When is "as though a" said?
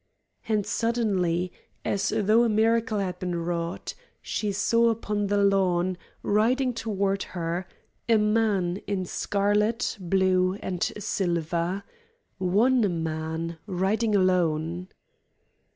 1.85-2.49